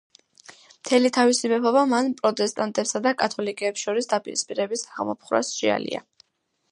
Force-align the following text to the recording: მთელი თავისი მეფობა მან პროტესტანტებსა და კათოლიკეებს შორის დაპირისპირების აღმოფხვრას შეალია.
მთელი 0.77 1.09
თავისი 1.17 1.51
მეფობა 1.51 1.83
მან 1.91 2.09
პროტესტანტებსა 2.21 3.01
და 3.07 3.13
კათოლიკეებს 3.23 3.83
შორის 3.89 4.09
დაპირისპირების 4.15 4.87
აღმოფხვრას 4.95 5.53
შეალია. 5.59 6.03